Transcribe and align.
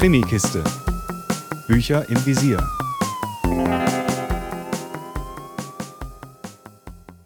Krimikiste. 0.00 0.64
Bücher 1.68 2.08
im 2.08 2.24
Visier. 2.24 2.56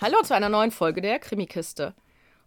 Hallo 0.00 0.22
zu 0.22 0.34
einer 0.34 0.48
neuen 0.48 0.70
Folge 0.70 1.02
der 1.02 1.18
Krimikiste. 1.18 1.92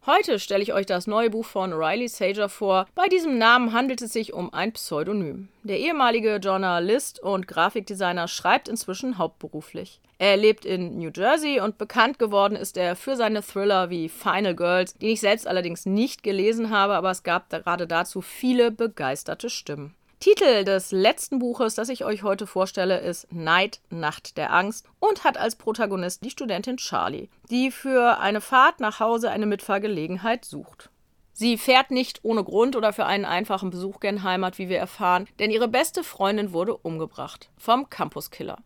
Heute 0.08 0.40
stelle 0.40 0.63
ich 0.63 0.74
euch 0.74 0.88
das 0.88 1.06
neue 1.06 1.30
Buch 1.30 1.46
von 1.46 1.74
Riley 1.74 2.08
Sager 2.08 2.49
vor. 2.49 2.88
Bei 2.96 3.08
diesem 3.08 3.38
Namen 3.38 3.72
handelt 3.72 4.02
es 4.02 4.13
sich 4.13 4.34
um 4.34 4.52
ein 4.52 4.74
Pseudonym. 4.74 5.49
Der 5.62 5.78
ehemalige 5.78 6.38
Journalist 6.38 7.20
und 7.20 7.48
Grafikdesigner 7.48 8.28
schreibt 8.28 8.67
inzwischen 8.67 9.20
hauptberuflich. 9.20 10.02
Er 10.17 10.38
lebt 10.38 10.66
in 10.66 10.98
New 10.98 11.12
Jersey 11.16 11.60
und 11.60 11.78
bekannt 11.78 12.17
geworden 12.17 12.56
ist 12.56 12.78
er 12.78 12.96
für 12.96 13.16
seine 13.16 13.44
Thriller 13.44 13.92
wie 13.92 14.10
Final 14.10 14.56
Girls, 14.56 14.96
die 14.96 15.12
ich 15.12 15.21
selbst 15.21 15.46
allerdings 15.46 15.85
nicht 15.85 16.23
gelesen 16.23 16.71
habe, 16.71 16.95
aber 16.95 17.12
es 17.12 17.21
gab 17.21 17.52
gerade 17.52 17.85
dazu 17.85 18.21
viele 18.21 18.71
begeisterte 18.71 19.52
Stimmen. 19.52 19.94
Titel 20.19 20.63
des 20.63 20.91
letzten 20.91 21.39
Buches, 21.39 21.75
das 21.75 21.89
ich 21.89 22.05
euch 22.05 22.23
heute 22.23 22.47
vorstelle, 22.47 22.99
ist 22.99 23.31
Night, 23.31 23.81
Nacht 23.89 24.38
der 24.38 24.53
Angst 24.53 24.88
und 24.99 25.23
hat 25.23 25.38
als 25.38 25.55
Protagonist 25.55 26.23
die 26.23 26.29
Studentin 26.29 26.77
Charlie, 26.77 27.29
die 27.49 27.69
für 27.69 28.19
eine 28.19 28.41
Fahrt 28.41 28.79
nach 28.79 28.99
Hause 28.99 29.29
eine 29.29 29.45
Mitfahrgelegenheit 29.45 30.45
sucht. 30.45 30.89
Sie 31.33 31.57
fährt 31.57 31.91
nicht 31.91 32.21
ohne 32.23 32.45
Grund 32.45 32.77
oder 32.77 32.93
für 32.93 33.05
einen 33.05 33.25
einfachen 33.25 33.69
Besuch 33.69 33.99
gen 33.99 34.23
Heimat, 34.23 34.57
wie 34.57 34.69
wir 34.69 34.79
erfahren, 34.79 35.27
denn 35.38 35.51
ihre 35.51 35.67
beste 35.67 36.01
Freundin 36.01 36.53
wurde 36.53 36.77
umgebracht 36.77 37.49
vom 37.57 37.89
Campuskiller. 37.89 38.59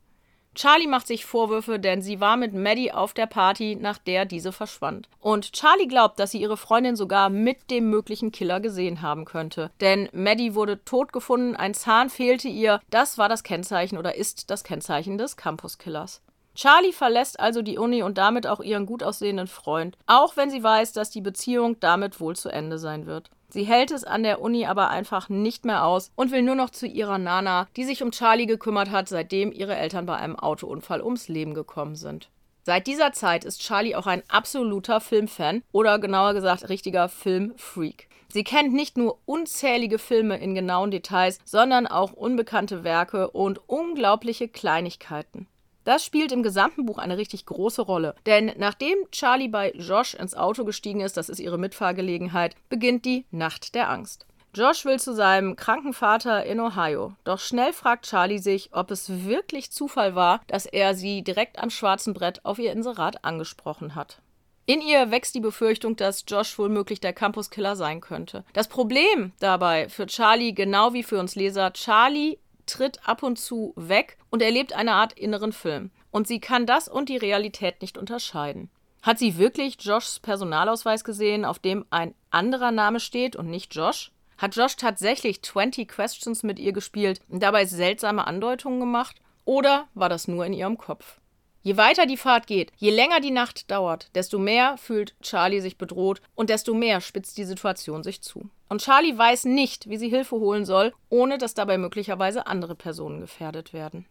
Charlie 0.60 0.88
macht 0.88 1.08
sich 1.08 1.26
Vorwürfe, 1.26 1.80
denn 1.80 2.02
sie 2.02 2.20
war 2.20 2.36
mit 2.36 2.54
Maddie 2.54 2.92
auf 2.92 3.14
der 3.14 3.28
Party, 3.28 3.78
nach 3.80 3.98
der 3.98 4.26
diese 4.26 4.52
verschwand. 4.52 5.08
Und 5.22 5.54
Charlie 5.54 5.88
glaubt, 5.88 6.20
dass 6.20 6.32
sie 6.32 6.42
ihre 6.42 6.58
Freundin 6.58 6.98
sogar 6.98 7.30
mit 7.30 7.72
dem 7.72 7.90
möglichen 7.90 8.34
Killer 8.34 8.60
gesehen 8.60 9.02
haben 9.02 9.24
könnte. 9.24 9.72
Denn 9.80 10.10
Maddie 10.12 10.56
wurde 10.56 10.84
tot 10.84 11.14
gefunden, 11.14 11.56
ein 11.56 11.74
Zahn 11.74 12.10
fehlte 12.10 12.50
ihr. 12.50 12.82
Das 12.90 13.18
war 13.18 13.30
das 13.30 13.44
Kennzeichen 13.44 13.98
oder 13.98 14.16
ist 14.16 14.50
das 14.50 14.66
Kennzeichen 14.66 15.18
des 15.18 15.38
Campuskillers. 15.38 16.22
Charlie 16.56 16.92
verlässt 16.92 17.40
also 17.40 17.62
die 17.62 17.78
Uni 17.78 18.04
und 18.04 18.18
damit 18.18 18.48
auch 18.48 18.60
ihren 18.60 18.86
gut 18.86 19.04
aussehenden 19.04 19.48
Freund, 19.48 19.98
auch 20.08 20.36
wenn 20.36 20.50
sie 20.50 20.64
weiß, 20.64 20.94
dass 20.94 21.10
die 21.10 21.22
Beziehung 21.22 21.80
damit 21.80 22.20
wohl 22.20 22.36
zu 22.36 22.50
Ende 22.50 22.78
sein 22.78 23.06
wird. 23.06 23.30
Sie 23.50 23.64
hält 23.64 23.92
es 23.92 24.04
an 24.04 24.24
der 24.24 24.42
Uni 24.42 24.66
aber 24.66 24.90
einfach 24.90 25.30
nicht 25.30 25.66
mehr 25.66 25.86
aus 25.86 26.12
und 26.16 26.32
will 26.32 26.44
nur 26.44 26.56
noch 26.56 26.70
zu 26.70 26.86
ihrer 26.86 27.18
Nana, 27.18 27.68
die 27.76 27.84
sich 27.84 28.04
um 28.04 28.12
Charlie 28.12 28.46
gekümmert 28.46 28.92
hat, 28.92 29.10
seitdem 29.10 29.52
ihre 29.52 29.76
Eltern 29.76 30.06
bei 30.06 30.16
einem 30.16 30.36
Autounfall 30.36 31.02
ums 31.02 31.28
Leben 31.28 31.54
gekommen 31.54 31.96
sind. 31.96 32.30
Seit 32.64 32.86
dieser 32.86 33.14
Zeit 33.14 33.46
ist 33.46 33.62
Charlie 33.62 33.96
auch 33.96 34.06
ein 34.06 34.22
absoluter 34.28 35.02
Filmfan 35.02 35.64
oder 35.72 35.98
genauer 35.98 36.36
gesagt 36.36 36.70
richtiger 36.70 37.10
Filmfreak. 37.10 38.08
Sie 38.32 38.44
kennt 38.44 38.74
nicht 38.74 38.96
nur 38.96 39.18
unzählige 39.26 39.98
Filme 39.98 40.38
in 40.38 40.54
genauen 40.54 40.92
Details, 40.92 41.40
sondern 41.46 41.88
auch 41.88 42.14
unbekannte 42.14 42.84
Werke 42.84 43.32
und 43.32 43.60
unglaubliche 43.68 44.48
Kleinigkeiten. 44.48 45.48
Das 45.90 46.06
spielt 46.06 46.32
im 46.32 46.44
gesamten 46.44 46.86
Buch 46.86 47.00
eine 47.00 47.18
richtig 47.18 47.48
große 47.48 47.82
Rolle. 47.82 48.14
Denn 48.28 48.54
nachdem 48.58 48.96
Charlie 49.10 49.48
bei 49.48 49.72
Josh 49.72 50.14
ins 50.14 50.36
Auto 50.36 50.64
gestiegen 50.64 51.02
ist, 51.02 51.18
das 51.18 51.30
ist 51.30 51.40
ihre 51.40 51.58
Mitfahrgelegenheit, 51.58 52.56
beginnt 52.70 53.06
die 53.06 53.26
Nacht 53.32 53.74
der 53.74 53.90
Angst. 53.90 54.28
Josh 54.54 54.86
will 54.86 55.00
zu 55.00 55.16
seinem 55.16 55.56
kranken 55.56 55.94
Vater 55.94 56.46
in 56.46 56.60
Ohio. 56.60 57.14
Doch 57.24 57.40
schnell 57.40 57.74
fragt 57.74 58.06
Charlie 58.06 58.38
sich, 58.38 58.70
ob 58.72 58.92
es 58.92 59.26
wirklich 59.26 59.72
Zufall 59.72 60.14
war, 60.14 60.42
dass 60.46 60.68
er 60.68 60.94
sie 60.94 61.24
direkt 61.24 61.58
am 61.58 61.72
schwarzen 61.72 62.14
Brett 62.14 62.46
auf 62.46 62.60
ihr 62.60 62.72
Inserat 62.72 63.26
angesprochen 63.26 63.96
hat. 63.96 64.22
In 64.68 64.82
ihr 64.82 65.10
wächst 65.10 65.34
die 65.34 65.40
Befürchtung, 65.40 65.96
dass 65.96 66.24
Josh 66.28 66.60
womöglich 66.60 67.00
der 67.00 67.14
Campuskiller 67.14 67.76
sein 67.76 68.00
könnte. 68.00 68.44
Das 68.54 68.68
Problem 68.68 69.32
dabei 69.40 69.90
für 69.90 70.06
Charlie, 70.06 70.54
genau 70.54 70.94
wie 70.94 71.02
für 71.02 71.20
uns 71.20 71.34
Leser, 71.34 71.74
Charlie 71.74 72.38
tritt 72.70 73.08
ab 73.08 73.24
und 73.24 73.38
zu 73.38 73.74
weg 73.76 74.18
und 74.30 74.42
erlebt 74.42 74.74
eine 74.74 74.94
Art 74.94 75.14
inneren 75.14 75.52
Film. 75.52 75.92
Und 76.12 76.28
sie 76.28 76.40
kann 76.40 76.66
das 76.66 76.88
und 76.88 77.10
die 77.10 77.18
Realität 77.18 77.82
nicht 77.82 77.98
unterscheiden. 77.98 78.70
Hat 79.02 79.20
sie 79.20 79.38
wirklich 79.38 79.78
Joshs 79.80 80.20
Personalausweis 80.20 81.04
gesehen, 81.04 81.46
auf 81.46 81.60
dem 81.60 81.86
ein 81.90 82.14
anderer 82.32 82.72
Name 82.72 83.00
steht 83.00 83.36
und 83.36 83.50
nicht 83.50 83.74
Josh? 83.76 84.12
Hat 84.38 84.56
Josh 84.56 84.76
tatsächlich 84.76 85.42
20 85.42 85.88
Questions 85.88 86.44
mit 86.44 86.60
ihr 86.60 86.74
gespielt 86.74 87.22
und 87.30 87.44
dabei 87.44 87.66
seltsame 87.66 88.26
Andeutungen 88.26 88.80
gemacht? 88.80 89.18
Oder 89.46 89.88
war 89.94 90.10
das 90.10 90.28
nur 90.28 90.46
in 90.46 90.54
ihrem 90.54 90.78
Kopf? 90.78 91.20
Je 91.62 91.76
weiter 91.76 92.06
die 92.06 92.18
Fahrt 92.18 92.48
geht, 92.48 92.72
je 92.78 92.90
länger 92.90 93.20
die 93.20 93.32
Nacht 93.32 93.70
dauert, 93.70 94.10
desto 94.16 94.40
mehr 94.40 94.78
fühlt 94.78 95.14
Charlie 95.22 95.60
sich 95.60 95.78
bedroht 95.78 96.22
und 96.36 96.50
desto 96.50 96.74
mehr 96.74 97.02
spitzt 97.02 97.38
die 97.38 97.44
Situation 97.44 98.02
sich 98.02 98.22
zu. 98.22 98.50
Und 98.70 98.82
Charlie 98.82 99.18
weiß 99.18 99.46
nicht, 99.46 99.90
wie 99.90 99.98
sie 99.98 100.10
Hilfe 100.10 100.38
holen 100.38 100.64
soll, 100.64 100.94
ohne 101.10 101.38
dass 101.38 101.56
dabei 101.56 101.78
möglicherweise 101.78 102.48
andere 102.48 102.76
Personen 102.76 103.20
gefährdet 103.20 103.74
werden. 103.74 104.06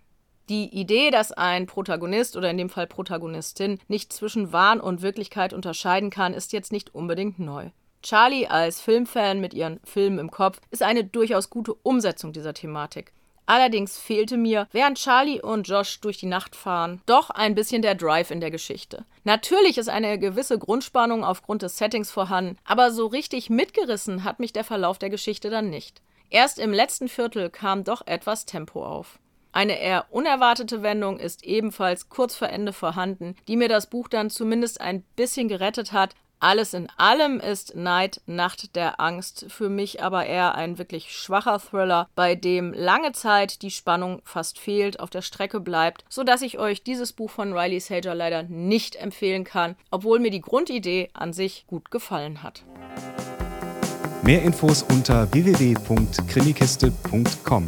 Die 0.50 0.64
Idee, 0.74 1.10
dass 1.10 1.32
ein 1.32 1.66
Protagonist 1.66 2.36
oder 2.36 2.50
in 2.50 2.58
dem 2.58 2.70
Fall 2.70 2.86
Protagonistin 2.86 3.78
nicht 3.88 4.12
zwischen 4.12 4.52
Wahn 4.52 4.80
und 4.80 5.02
Wirklichkeit 5.02 5.52
unterscheiden 5.52 6.10
kann, 6.10 6.34
ist 6.34 6.52
jetzt 6.52 6.72
nicht 6.72 6.94
unbedingt 6.94 7.38
neu. 7.38 7.70
Charlie 8.02 8.46
als 8.46 8.80
Filmfan 8.80 9.40
mit 9.40 9.54
ihren 9.54 9.80
Filmen 9.84 10.18
im 10.18 10.30
Kopf 10.30 10.60
ist 10.70 10.82
eine 10.82 11.04
durchaus 11.04 11.50
gute 11.50 11.74
Umsetzung 11.74 12.32
dieser 12.32 12.54
Thematik. 12.54 13.12
Allerdings 13.48 13.98
fehlte 13.98 14.36
mir, 14.36 14.68
während 14.72 14.98
Charlie 14.98 15.40
und 15.40 15.66
Josh 15.66 16.00
durch 16.00 16.18
die 16.18 16.26
Nacht 16.26 16.54
fahren, 16.54 17.00
doch 17.06 17.30
ein 17.30 17.54
bisschen 17.54 17.80
der 17.80 17.94
Drive 17.94 18.30
in 18.30 18.40
der 18.40 18.50
Geschichte. 18.50 19.06
Natürlich 19.24 19.78
ist 19.78 19.88
eine 19.88 20.18
gewisse 20.18 20.58
Grundspannung 20.58 21.24
aufgrund 21.24 21.62
des 21.62 21.78
Settings 21.78 22.10
vorhanden, 22.10 22.58
aber 22.66 22.90
so 22.90 23.06
richtig 23.06 23.48
mitgerissen 23.48 24.22
hat 24.22 24.38
mich 24.38 24.52
der 24.52 24.64
Verlauf 24.64 24.98
der 24.98 25.08
Geschichte 25.08 25.48
dann 25.48 25.70
nicht. 25.70 26.02
Erst 26.28 26.58
im 26.58 26.74
letzten 26.74 27.08
Viertel 27.08 27.48
kam 27.48 27.84
doch 27.84 28.06
etwas 28.06 28.44
Tempo 28.44 28.84
auf. 28.84 29.18
Eine 29.50 29.80
eher 29.80 30.04
unerwartete 30.10 30.82
Wendung 30.82 31.18
ist 31.18 31.42
ebenfalls 31.42 32.10
kurz 32.10 32.36
vor 32.36 32.50
Ende 32.50 32.74
vorhanden, 32.74 33.34
die 33.48 33.56
mir 33.56 33.70
das 33.70 33.88
Buch 33.88 34.08
dann 34.08 34.28
zumindest 34.28 34.82
ein 34.82 35.04
bisschen 35.16 35.48
gerettet 35.48 35.92
hat, 35.92 36.14
alles 36.40 36.74
in 36.74 36.88
allem 36.96 37.40
ist 37.40 37.76
Night, 37.76 38.20
Nacht 38.26 38.76
der 38.76 39.00
Angst 39.00 39.46
für 39.48 39.68
mich 39.68 40.02
aber 40.02 40.26
eher 40.26 40.54
ein 40.54 40.78
wirklich 40.78 41.16
schwacher 41.16 41.58
Thriller, 41.58 42.08
bei 42.14 42.34
dem 42.34 42.72
lange 42.72 43.12
Zeit 43.12 43.62
die 43.62 43.70
Spannung 43.70 44.20
fast 44.24 44.58
fehlt, 44.58 45.00
auf 45.00 45.10
der 45.10 45.22
Strecke 45.22 45.60
bleibt, 45.60 46.04
sodass 46.08 46.42
ich 46.42 46.58
euch 46.58 46.82
dieses 46.82 47.12
Buch 47.12 47.30
von 47.30 47.52
Riley 47.52 47.80
Sager 47.80 48.14
leider 48.14 48.44
nicht 48.44 48.96
empfehlen 48.96 49.44
kann, 49.44 49.76
obwohl 49.90 50.18
mir 50.18 50.30
die 50.30 50.40
Grundidee 50.40 51.10
an 51.12 51.32
sich 51.32 51.66
gut 51.66 51.90
gefallen 51.90 52.42
hat. 52.42 52.62
Mehr 54.22 54.42
Infos 54.42 54.82
unter 54.82 55.32
www.krimikiste.com. 55.32 57.66